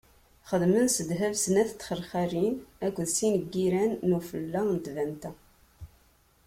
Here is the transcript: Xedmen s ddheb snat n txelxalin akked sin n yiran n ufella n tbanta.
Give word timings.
Xedmen 0.49 0.87
s 0.95 0.97
ddheb 1.07 1.33
snat 1.43 1.71
n 1.73 1.77
txelxalin 1.79 2.55
akked 2.85 3.07
sin 3.15 3.35
n 3.41 3.45
yiran 3.53 3.91
n 4.07 4.09
ufella 4.17 4.61
n 4.71 4.75
tbanta. 4.85 5.31